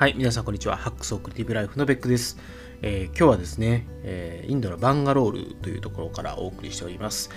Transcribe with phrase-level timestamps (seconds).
[0.00, 0.78] はい、皆さんこんにちは。
[0.78, 2.38] ハックスオクリティブライフのベックです。
[2.80, 7.28] えー、今日はですね、えー、インドのバンガロールというところからお送りしております。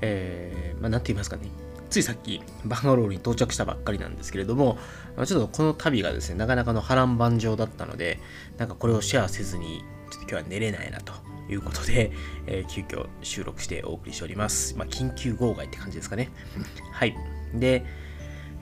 [0.00, 1.48] えー、まあ、なんて言いますかね。
[1.90, 4.78] ついさっきバンガロールに到着したばっかりなんですけれども、
[5.26, 8.20] ちょっとこの旅がですね、なかなかの波乱万丈だったので、
[8.58, 11.14] なんかこれをシェアせずに、ちょっと今日は寝れないなと
[11.50, 12.12] いうことで、
[12.46, 14.76] えー、急遽収録してお送りしております。
[14.78, 16.30] まあ、緊急号外って感じですかね。
[16.92, 17.16] はい。
[17.54, 17.84] で、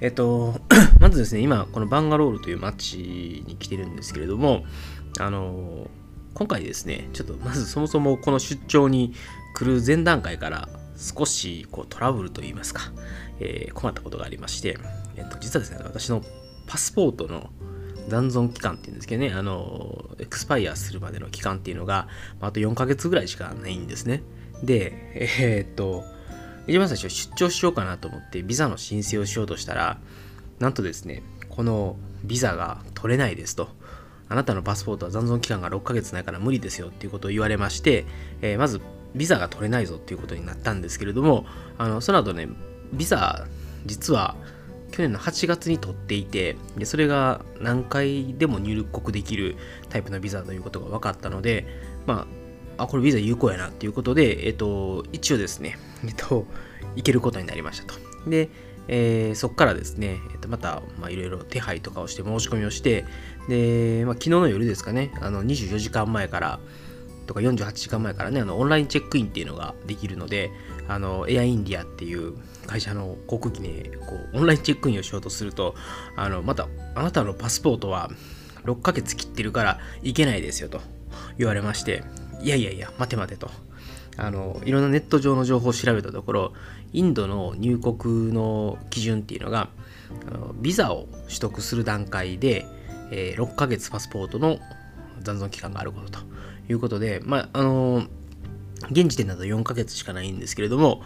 [0.03, 0.61] えっと、
[0.99, 4.65] まずですね、今、このバンガロールという街に来てるんですけれども、
[5.21, 5.89] あの、
[6.35, 9.15] 今回ですね、ちょっとまずそもそもこの出張に
[9.55, 12.93] 来る前段階から少しこうトラブルといいますか、
[13.39, 14.77] えー、困ったことがありまして、
[15.15, 16.21] えっと、実はですね、私の
[16.67, 17.51] パスポートの
[18.09, 22.09] 残存期間っていうんですけどね、あの、エクスパイアするまでの期間っていうのが、
[22.41, 24.25] あと4ヶ月ぐらいしかないんですね。
[24.65, 26.05] で、えー、っと、
[26.67, 29.99] 一番最初出張しようかなと思ってビザの申請をしようとしたら
[30.59, 33.69] なんとですねこのビザが取れないですと。
[34.29, 38.07] あなたのパスポートは残存期間が6ヶ月ないから無理ですよっていうことを言われまして、
[38.41, 38.81] えー、まず
[39.15, 41.45] ビザが取れないぞっていうことになったんですけれども
[41.77, 42.49] あのその後ね
[42.95, 43.47] ビザ
[43.85, 44.37] 実は
[44.91, 49.57] 去年の8月に取っていてでそれが何回でも入国できる
[49.91, 51.67] タイプのビザということが分かったので
[52.07, 52.42] まあ
[52.79, 56.47] あ、これビザ有効やなっていうことで、えっと、一応ですね、 えっと、
[56.97, 57.95] 行けることになりましたと。
[58.29, 58.49] で、
[58.89, 63.05] えー、そこからですね、えっと、また、まあ、いろいろ手配とかをして申し込みをして、
[63.49, 66.61] で、まあ、昨日の夜ですかね、あの、24時間前から、
[67.27, 70.51] とか48時間前からね、あの、オンラインチェックインっていうのができるので、
[70.89, 72.35] あの、エアインディアっていう
[72.67, 75.75] 会社の航空機に、こう、オンラインチェックインをしようとすると、
[76.17, 78.11] あの、また、あなたのパスポートは
[78.65, 80.81] 6ヶ月切ってるから行けないですよと
[81.39, 82.03] 言われまして、
[82.43, 83.51] いやいやいや、待て待てと。
[84.17, 86.53] あの、いろんなネット上の情報を調べたところ、
[86.93, 89.69] インドの入国の基準っていうのが、
[90.27, 92.67] あのビザを取得する段階で、
[93.11, 94.59] えー、6ヶ月パスポートの
[95.21, 96.19] 残存期間があることと
[96.69, 98.03] いうことで、まあ、あの
[98.91, 101.03] 現時点だと4ヶ月しかないんですけれども、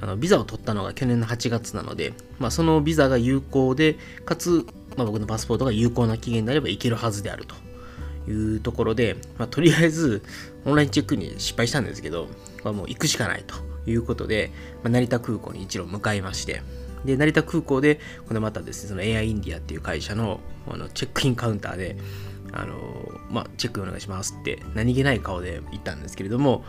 [0.00, 4.66] あのビザを取ったのが去年の8月なので、まあ、そのビザが有効で、かつ、
[4.96, 7.54] まあ、僕のパスポートが有効な期限であればいけるはずであると
[8.28, 10.22] いうところで、まあ、とりあえず
[10.64, 12.28] オンラインチェックに失敗したんですけど、
[12.64, 13.54] まあ、もう行くしかないと
[13.90, 14.50] いうことで、
[14.82, 16.62] まあ、成田空港に一路向かいまして、
[17.04, 21.96] で、成田空港で、これまたですね、そのエアインディアっていう会社のあのチェックインカウンターで、
[22.52, 22.76] あの
[23.30, 26.64] まあ、チェックお願いしますって何気ない顔で言ったんですけれども、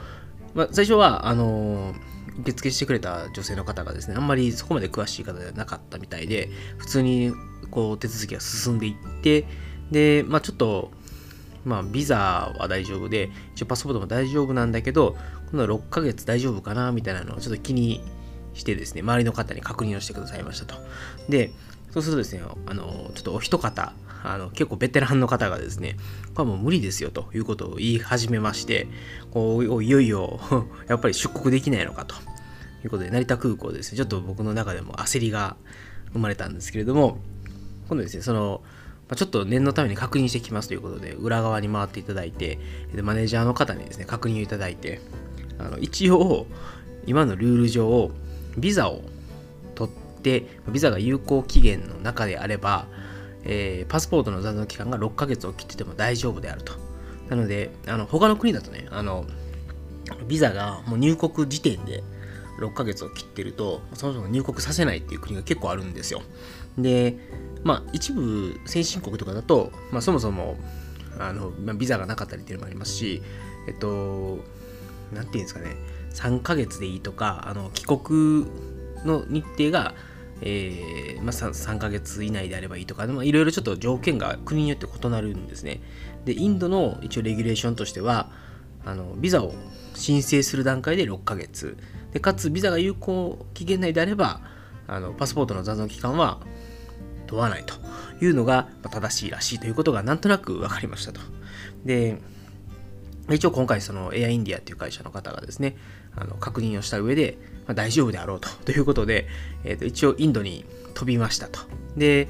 [0.53, 1.93] まあ、最初は、あの
[2.41, 7.33] 受付してくれた女性の方がですね、あんまりそこまで詳しい方ではなかったみたいで、普通に
[7.69, 9.45] こう手続きが進んでいって、
[9.91, 10.91] で、まあちょっと
[11.65, 15.15] まあ、ビザは大丈夫で、一応パスポートも大丈夫なんだけど、
[15.51, 18.01] この6ヶ月大丈夫かなみたいなのをちょっと気に
[18.53, 20.75] してですね、周りの方に確認をしてくださいましたと。
[21.27, 21.51] で、
[21.91, 25.95] そうするとですね、あの、ちょっとお一方、あの結構ベテランの方がですね、
[26.35, 28.87] これはもう無理ですよということを言い始めまして、
[29.31, 30.39] こういよいよ
[30.87, 32.15] やっぱり出国できないのかと
[32.83, 35.55] いうことで、成田空港ですね、ちょっと僕の中でも焦りが
[36.13, 37.19] 生まれたんですけれども、
[37.87, 38.61] 今度ですね、その、
[39.09, 42.59] まちょっと念のために確認してきますということで、裏側に回っていただいて、
[43.01, 45.01] マネージャーの方にですね、確認をいただいて、
[45.57, 46.45] あの一応、
[47.05, 48.11] 今のルール上、
[48.57, 49.01] ビザを
[49.73, 52.87] 取って、ビザが有効期限の中であれば、
[53.43, 56.73] えー、パスポートの残存期間が6ヶ月を切ってても大丈夫であると。
[57.29, 59.25] なので、あの他の国だとね、あの
[60.27, 62.03] ビザがもう入国時点で
[62.59, 66.21] 6ヶ月を切ってると、そもそも入国させないっていう国が結構あるんですよ。
[66.77, 67.17] で、
[67.63, 70.57] まあ、一部先進国とかだと、まあ、そもそも
[71.19, 73.21] あの、まあ、ビザがなかったりっていうのもありますし、
[73.67, 74.39] えっと、
[75.13, 75.75] なんていうんですかね、
[76.13, 78.45] 3ヶ月でいいとか、あの帰国
[79.05, 79.93] の日程が、
[80.41, 85.81] えーまあ3、3, ヶ月以内であればいいとか、いろいろちょっと条件が国によって異なるんですね。
[86.25, 88.31] で、インドの一応レギュレーションとしては、
[88.85, 89.53] あのビザを
[89.93, 91.77] 申請する段階で6ヶ月
[92.13, 94.41] でかつビザが有効期限内であれば
[94.87, 96.39] あのパスポートの残存期間は
[97.29, 97.75] 問わないと
[98.23, 101.21] いうのが正しいらしいということがなんとなく分かりましたと。
[101.85, 102.17] で
[103.31, 105.77] 一応今回そのエアインディアっていう会社の方がですね
[106.15, 107.37] あの確認をした上で、
[107.67, 109.27] まあ、大丈夫であろうとということで、
[109.63, 110.65] えー、と一応インドに
[110.95, 111.59] 飛びましたと。
[111.95, 112.27] で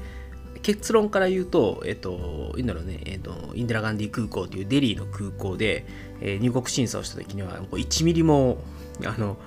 [0.62, 5.86] 結論から言うと、えっと、インドのね、えっと、インデラガンディ空港というデリーの空港で、
[6.20, 8.58] えー、入国審査をした時には、1ミリも、
[9.06, 9.38] あの、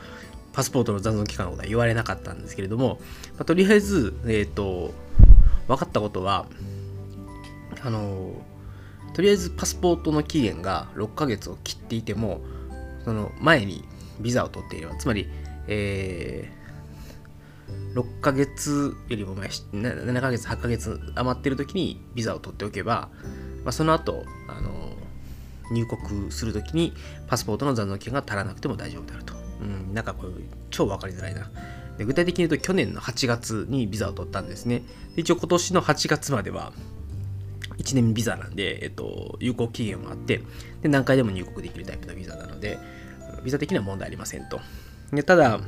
[0.53, 3.00] パスポートの残存期間のことは言われなかったんですけれども、
[3.33, 4.91] まあ、とりあえず、えっと、
[5.68, 6.48] 分かったことは、
[7.81, 8.33] あの、
[9.13, 12.42] とりあえずパスポートの期限が6ヶ月を切っていても、
[13.06, 13.83] その前に
[14.19, 15.27] ビザを取っていれば、つまり、
[15.68, 23.10] えー、6ヶ月よりも前7ヶ月8ヶ月余ってる時にビザを取っておけば
[23.63, 24.94] まあ、その後、あの
[25.71, 26.94] 入国するときに
[27.27, 29.33] パスポートの残存期間が足らなくても大丈夫であると。
[29.62, 30.33] うん、なんかこれ
[30.69, 31.50] 超分かりづらいな。
[31.97, 34.83] で具体的に言うと去年の8月にビザを取ったんですね。
[35.15, 36.73] で一応今年の8月までは
[37.77, 40.41] 1年ビザなんで、えっと、有効期限もあって
[40.81, 42.77] で、何回でも入国できるタイプのビザなので、
[43.43, 44.59] ビザ的には問題ありませんと。
[45.11, 45.59] でただ、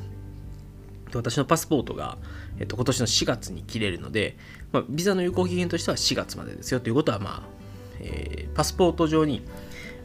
[1.13, 2.17] 私のパスポートが、
[2.59, 4.37] えっと、今年の4月に切れるので、
[4.71, 7.55] まあ、ビザの有効期限としては4月までですよということは、まあ
[7.99, 9.41] えー、パスポート上に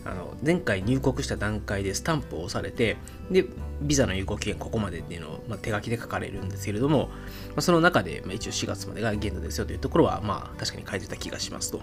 [0.05, 2.97] あの前回入国した段階でスタンプを押されて
[3.31, 3.44] で
[3.82, 11.82] ビザの有効期限ここまでっていうのを、まあ、手書きで書かれるんですけれども、まあ、その中で、まあ、一応4月までが限度ですよというところは、まあ、確かに書いてた気がしますと。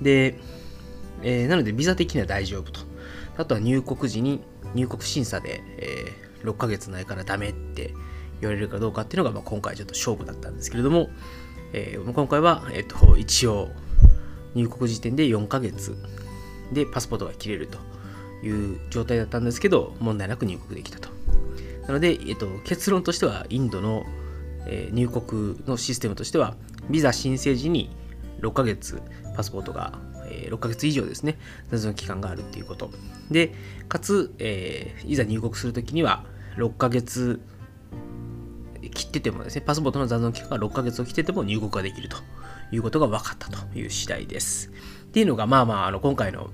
[0.00, 0.38] で、
[1.22, 2.80] えー、なのでビザ的には大丈夫と。
[3.36, 4.42] あとは入国時に
[4.74, 7.94] 入国審査で、えー、6ヶ月ないからダメって
[8.40, 11.08] 言われるかどうかっていうのが、まあ、今回ちょっと勝負だったんですけれども、
[11.72, 13.68] えー、今回は、えっと、一応
[14.54, 15.96] 入国時点で4ヶ月
[16.72, 17.78] でパスポートが切れると
[18.46, 21.08] いう状態だったんですけど問題なく入国できたと。
[21.86, 24.04] なので、えっと、結論としてはインドの、
[24.66, 26.54] えー、入国のシステムとしては
[26.90, 27.90] ビザ申請時に
[28.40, 29.00] 6ヶ月
[29.34, 31.38] パスポートが、えー、6ヶ月以上ですね
[31.70, 32.90] 謎の期間があるっていうこと。
[33.30, 33.54] で
[33.88, 36.24] かつ、えー、いざ入国するときには
[36.56, 37.40] 6ヶ月
[38.94, 42.16] 切っててもですね、パスポートの残存期間が6ヶ月を切ってても入国ができると。
[42.72, 44.70] いうことが分かったという次第です。
[45.08, 46.50] っていうのが、まあまあ、あの今回の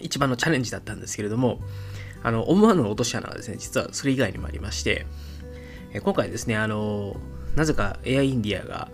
[0.00, 1.60] 一番のチャレンジだったんですけれども、
[2.22, 5.06] あの思わぬ落とし穴がですね、実はそれ以外にもありまして、
[5.92, 7.16] え今回ですね、あの、
[7.56, 8.90] なぜかエアインディアが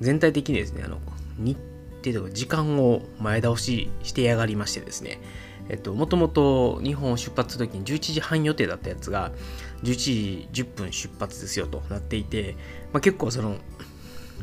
[0.00, 0.98] 全体的にですね、あの
[1.38, 1.58] 日
[2.04, 5.20] 程とか時間を前倒ししてやがりましてですね、
[5.68, 9.32] えっと、もともと日本を出発するときに11時半予定だったやつが、
[9.82, 12.56] 11時10分出発ですよとなっていて、
[12.92, 13.56] まあ、結構その、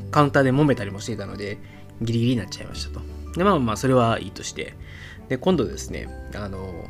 [0.09, 1.57] カウンターで揉めたりもしていたので、
[2.01, 3.01] ギリギリになっちゃいましたと。
[3.37, 4.75] で、まあまあ、それはいいとして、
[5.29, 6.85] で、今度ですね、あの、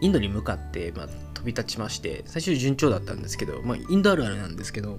[0.00, 4.98] インドに向かって、まあ、飛び立ちまして、最初順調だったんですけど、まあ、インドあるあるなんですけど、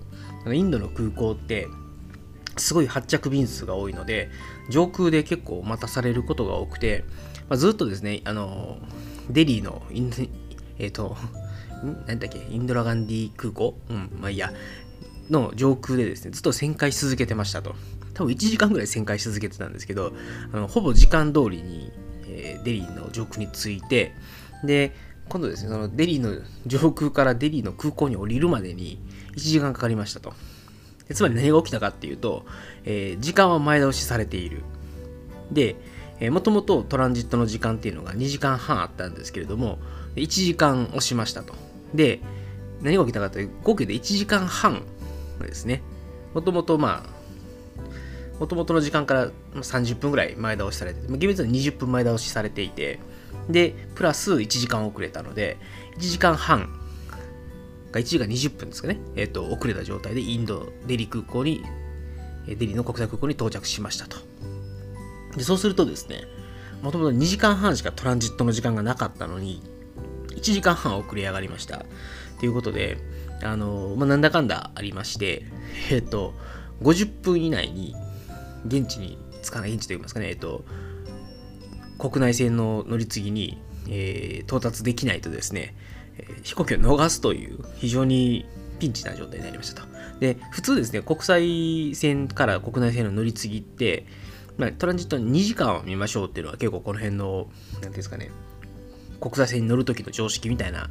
[0.52, 1.68] インドの空港って、
[2.58, 4.30] すごい発着便数が多いので、
[4.70, 7.06] 上空で結構待たされることが多くて、
[7.48, 8.78] まあ、ずっとですね、あの、
[9.30, 10.12] デリーのイン、
[10.78, 11.16] えっ、ー、と、
[12.08, 13.78] なんだっけ、インドラガンディ空港？
[13.90, 14.52] うん、まあいいや、
[15.30, 17.76] の上空でですね、ずっと旋回し続けてましたと。
[18.14, 20.14] 多分1時間ぐらい旋回し続けてたんですけど、
[20.52, 21.92] あのほぼ時間通りに、
[22.28, 24.14] えー、デリーの上空に着いて、
[24.64, 24.94] で、
[25.30, 29.00] 今度ですね、そのデリーの上空からデリーの空港に降りるまでに
[29.36, 30.34] 1時間かかりましたと。
[31.14, 32.46] つまり何が起きたかっていうと、
[32.86, 34.62] えー、時間は前倒しされている。
[35.52, 35.76] で、
[36.20, 39.80] えー、もともとトランジットの時間っていうのが2時間半あったんですけれども、
[40.16, 41.56] 1時間押しましたと。
[41.94, 42.20] で、
[42.82, 44.84] 何が起きたかというと、合計で1時間半
[45.48, 45.82] ですね。
[46.34, 53.00] もともとまあ、もともとの時間から30分ぐらい前倒しされて、厳密に20分前倒しされていて、
[53.50, 55.58] で、プラス1時間遅れたので、
[55.98, 56.80] 1時間半
[57.92, 61.64] が1時間20分ですかね、えっ、ー、と、遅れた状態でインド、デリ空港に、
[62.48, 64.18] デリの国際空港に到着しましたと。
[65.36, 66.24] で、そうするとですね、
[66.82, 69.62] もともと2時間半しかトランジットの時間がなかったのに、
[70.30, 71.86] 1時間半遅れ上がりました。
[72.40, 72.98] ということで、
[73.44, 75.46] あの、まあ、なんだかんだありまして、
[75.92, 76.34] えっ、と、
[76.82, 77.96] 50分以内に
[78.66, 80.64] 現地に着かない、現地といいますかね、えっ、と、
[81.98, 85.76] 国内線の乗り継ぎに、えー、到達できないとですね、
[86.44, 88.46] 飛行機を逃すという非常に
[88.80, 89.88] ピンチな状態になりましたと。
[90.20, 94.06] で、普通ですね、国際線から国内線の乗り継ぎって、
[94.58, 98.32] まあ、トランジット2時間を見ましょうっていうのは結構この辺の、何ていうんですかね、
[99.20, 100.90] 国際線に乗るときの常識みたいな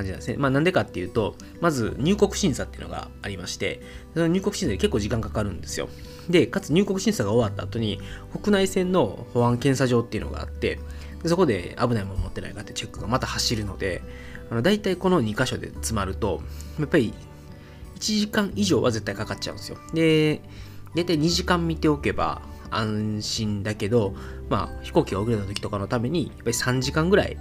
[0.00, 0.36] 感じなんですね。
[0.36, 3.80] まあなんでかっていうと、まず入国審査っていうのがありまして、
[4.14, 5.88] その入国審査で結構時間かかるんですよ。
[6.28, 8.00] で、かつ入国審査が終わった後に、
[8.42, 10.80] 国内線の保安検査場っていうのがあって、
[11.26, 14.02] そこで危ないもの持ってないかってチェックがまた走るので、
[14.50, 16.40] あの大体この2箇所で詰まると、
[16.78, 17.12] やっぱり
[17.96, 19.78] 1時間以上は絶対かかっちゃうんですよ。
[19.92, 20.40] で、
[20.94, 24.14] 大体2時間見ておけば安心だけど、
[24.48, 27.36] まあ飛行機が遅れた時とかのために、やっぱり3時間ぐらい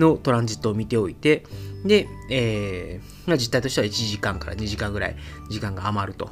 [0.00, 1.44] のトランジットを見ておいて、
[1.84, 5.16] で、えー、まあ、実態としては1時間から2時間ぐらい
[5.48, 6.30] 時間が余ると。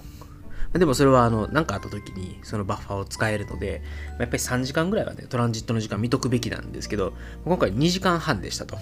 [0.72, 3.82] でもそれはあの何かあった時にそのバッファーを使えるので、
[4.18, 8.76] やっぱり3時間ぐらいはね、トランジットの時間見とくべきなんですけど、今回2時間半でしたと。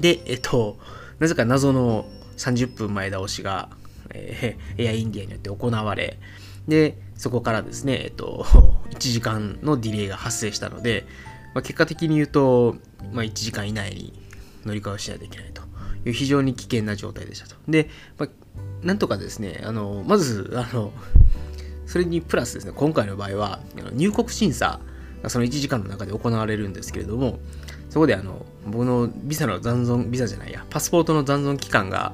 [0.00, 0.78] で、えっと、
[1.20, 3.68] なぜか謎の30分前倒しが、
[4.10, 6.18] えー、エアインディアによって行われ、
[6.66, 8.44] で、そこからですね、えっと、
[8.90, 11.06] 1時間のディレイが発生したので、
[11.54, 12.76] まあ、結果的に言うと、
[13.12, 14.12] まあ、1時間以内に
[14.66, 15.62] 乗り換えをしないといけないと
[16.04, 17.56] いう非常に危険な状態でしたと。
[17.68, 18.28] で、まあ、
[18.86, 20.92] なんとかですね、あの、まず、あの、
[21.86, 23.60] それにプラスですね、今回の場合は、
[23.92, 24.80] 入国審査
[25.22, 27.38] がその1時間の中で行われるんですけれども、
[27.88, 32.12] そこであの、僕のビザの残存、ビザじゃないや、パスポートの残存期間が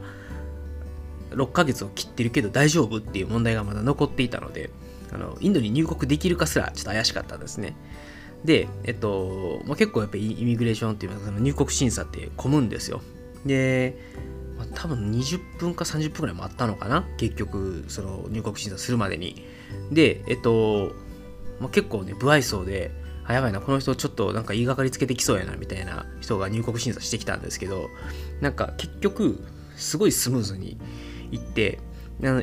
[1.31, 4.71] 6ヶ月を切ってるけど大丈夫っていう問題がまだ残っていたので、
[5.13, 7.75] あのインドに入国できるかすらちょっと怪しかったんですね。
[8.45, 13.03] で、えっと、まあ、結構やっぱりイミグレーションっていうか、入国審査って混むんですよ。
[13.45, 13.97] で、
[14.57, 17.07] まあ、多分20分か30分ぐらいもあったのかな？
[17.17, 19.45] 結局、その入国審査するまでに。
[19.93, 20.93] で、えっと、
[21.61, 22.91] まあ、結構ね、不愛想で、
[23.25, 27.89] あ、やばいな、この人ちょっとなんか言いがかりつけてきそうやな、みたいな人が入国審査してきたんですけど、
[28.41, 29.43] なんか結局、
[29.77, 30.79] すごいスムーズに
[31.31, 31.79] 行って、
[32.23, 32.43] あの、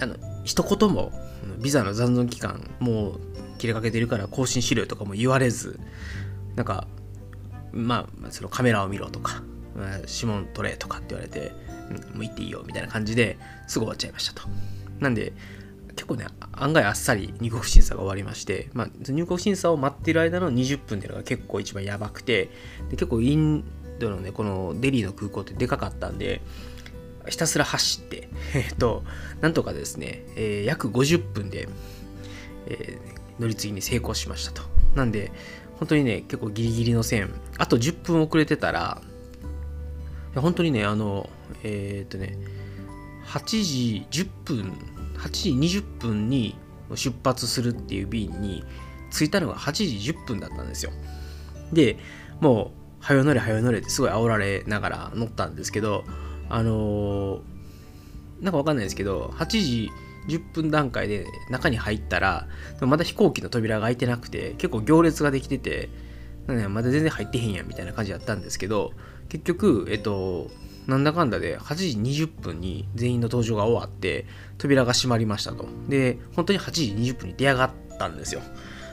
[0.00, 1.12] あの一言も
[1.58, 3.20] ビザの残存期間もう
[3.60, 5.78] 切れかけてるから更新しろよとかも言われず
[6.56, 6.88] なんか
[7.72, 9.42] まあそのカメラを見ろとか、
[10.08, 11.52] 指紋取れとかって言われて、
[11.90, 13.38] うん、もう行っていいよみたいな感じで
[13.68, 14.48] すぐ終わっちゃいましたと。
[14.98, 15.32] なんで
[15.94, 22.50] 結構ね案外あっさり入国審査が終わりまして、まあ、入国審査を待ってる間の20分っていうのが結構一番やばくて
[22.88, 23.64] で結構イン
[23.98, 26.40] ドのねこのデリーの空港ってでかかったんで
[27.28, 29.04] ひたすら走って、 えっと、
[29.40, 31.68] なんとかですね、えー、約50分で、
[32.66, 34.62] えー、乗り継ぎに成功しましたと。
[34.94, 35.32] なんで、
[35.78, 39.00] 本当にね、結構ギリギリの線、あと10分遅れてたら、
[40.36, 41.28] 本当にね、あの、
[41.64, 42.36] えー、っとね、
[43.26, 44.72] 8時10分、
[45.16, 46.56] 8時20分に
[46.94, 48.64] 出発するっていう便に
[49.10, 50.92] 着いたのが8時10分だったんですよ。
[51.72, 51.98] で、
[52.40, 56.04] もう、早よ乗れ早よ乗れってすごい煽られながら乗ったんですけど、
[56.48, 57.40] あのー、
[58.42, 59.90] なんかわかんないですけど、8時
[60.28, 62.48] 10分段階で中に入ったら、
[62.80, 65.88] まだ飛行機の扉が開いてなくて、結構行列ができてて、
[66.46, 68.92] まだ全然入ってへんやんみたいな感じだったんですけど、
[69.28, 70.50] 結局、えっと、
[70.86, 74.26] なんだかんだで8時20分に全員の登場が終わって、
[74.58, 75.66] 扉が閉まりましたと。
[75.88, 78.40] で、本当に8時20分に出上がったんですよ。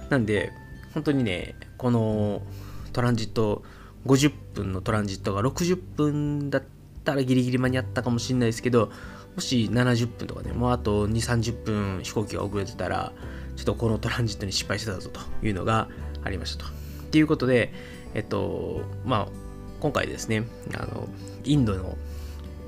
[0.10, 0.52] なんで、
[0.94, 2.42] 本当にね、この
[2.94, 3.64] トランジット、
[4.06, 6.64] 50分のトランジットが60分だっ
[7.04, 8.92] たらギリギリ間に合ったかもしれないですけど、
[9.38, 13.14] もし70分とかね、もうあと2、30分飛行機が遅れてたら、
[13.56, 15.90] ちょっとこのトランジットに失敗してたぞというのが
[16.24, 16.72] ありましたと。
[16.72, 17.72] っていうことで、
[18.16, 19.32] えっと、まあ、
[19.80, 21.08] 今回ですね、あの、
[21.44, 21.96] インドの、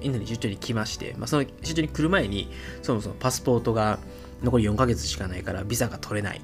[0.01, 2.51] インドに出張に来まして、まあ、その出張に来る前に、
[2.83, 3.97] そもそもパスポートが
[4.43, 6.41] 残り4ヶ月しかないから、ビザが取れない。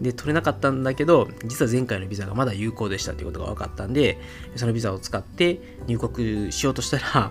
[0.00, 4.18] で、取れなかったんだけど、実は前回のビザがまだ有効でしたということが分かったんで、
[4.54, 7.30] そのビザを使って入国しようとしたら、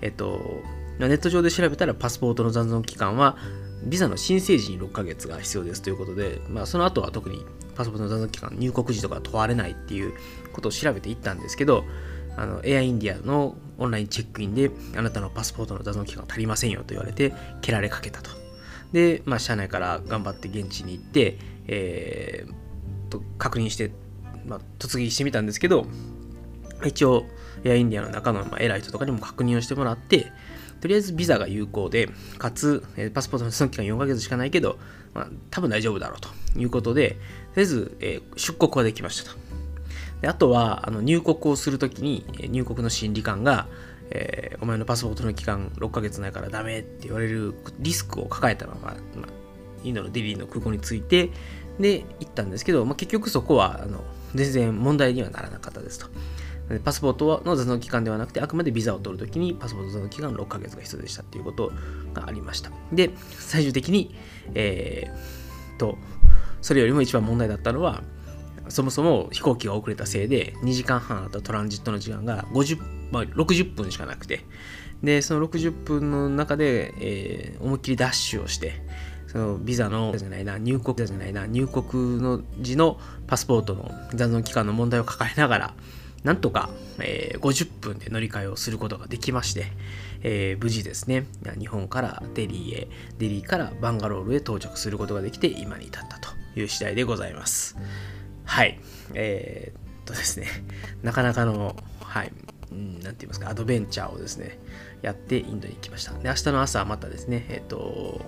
[0.00, 0.62] えっと、
[0.98, 3.36] ネット上で調べたらパスポートの残存期間は、
[3.84, 10.14] ビザの申請時に6ヶ月が必要ですということで、まあ、その後は特にパスポートの残存期間、入国時とか問われないっていう
[10.52, 11.84] ことを調べていったんですけど、
[12.36, 18.30] あのエアインディアのオンラインチェックインで、あなたのパスポートの残存期間足りませんよと言われて、蹴られかけたと。
[18.92, 23.90] で、まあ、社内から頑張って現地に行って、えー、と確認して、
[24.46, 25.86] まあ、突撃してみたんですけど、
[26.84, 27.26] 一応、
[27.64, 30.32] エアインディアの中の、偉い人とかにも確認をしてもらって、
[30.84, 34.78] とりあえずビザが有効で、かつ、えパスポートのその期間4ヶ月しかないけど、
[35.14, 37.18] まあ、多分大丈夫だろうということで、とり
[37.56, 39.38] あえず、えー、出国はできましたと。
[40.20, 43.66] であとは、あの入国をするときに、入国の審理官が、
[44.10, 48.96] えー、お前のパスポートの期間6ヶ月ないからダメって言われるリスクを抱えたまま、まあ、
[49.84, 51.30] インドのデリーの空港に着いて、
[51.80, 56.08] で、行ったんですけど、まあ、結局そこは、あの、全然問題にはならなかったですと。
[56.82, 61.72] パスポートの残存期間ではなくて、あくまでビザを取るときにパスポート残存期間6ヶ月が必要でしたっていうこと
[62.14, 62.70] がありました。
[62.92, 64.14] で、最終的に、
[64.54, 65.98] えー、と、
[66.62, 68.02] それよりも一番問題だったのは、
[68.68, 72.80] そもそも飛行機が遅れたせいで、2時間半あったトランジットの時間が50、
[73.12, 74.44] まあ、60分しかなくて、
[75.02, 78.72] で、その60分の中で、えー、思いっきりダッシュをして、
[79.26, 85.74] そのビザのじゃないな入国じゃないな入国の時のパスポートの残存期間の問題を抱えながら
[86.24, 89.66] なんとか、えー、50分で乗り換えをすることができまして、
[90.22, 91.26] えー、無事ですね。
[91.58, 92.88] 日本からデリーへ
[93.18, 97.76] デリーからバンガロールへ到着することができて今に至ったという次第でございます。
[98.44, 98.80] はい。
[99.12, 100.46] えー、っとですね。
[101.02, 102.32] なかなかのはい。
[102.70, 104.58] 何て言いますかアドベンチャーをですね
[105.02, 106.12] やってインドに行きました。
[106.14, 108.20] で明日の朝はまたですねえっと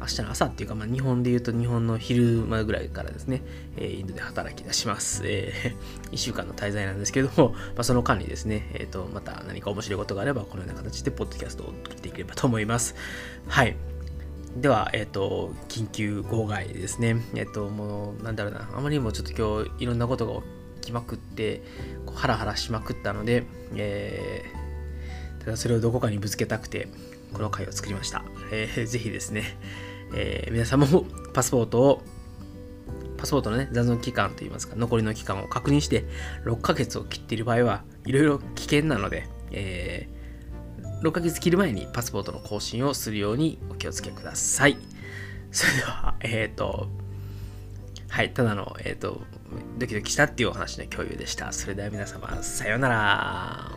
[0.00, 3.42] 明日の朝っていうか、まあ、日本で言うと日本の昼間ぐらいからですね、
[3.76, 5.22] えー、インドで働き出します。
[5.24, 12.94] えー、 1週間の滞在なんですけども、まあ、その間にですね、え、ー、と、また何か面白いことがあれば、このような形でポッドキャストを送っていければと思います。
[13.48, 13.76] はい。
[14.56, 17.16] では、えっ、ー、と、緊急号外ですね。
[17.34, 20.42] えっ、ー、と、もう、なんだろうな、あまりにもちょっと今日いろんなことが
[20.80, 21.62] 起きまくって、
[22.06, 26.88] こうハラハラしまくったので、えー、ただそれをどこかにぶつけたくて、
[27.32, 28.24] この回を作りました。
[28.50, 29.58] えー、ぜひですね、
[30.14, 32.02] えー、皆さんもパスポートを
[33.16, 36.04] パスポートのね、残存期間といいますか、残りの期間を確認して、
[36.44, 44.76] 6ヶ月を切っている場合は、いろいろ危険なので、えー、6ヶ月切る前にパスポートの更新をするようにお気をつけください。
[45.50, 46.88] それでは、えっ、ー、と、
[48.08, 49.20] はい、ただの、えっ、ー、と、
[49.78, 51.52] ドキドキしたっていうお話の共有でした。
[51.52, 53.75] それでは皆様、さようなら。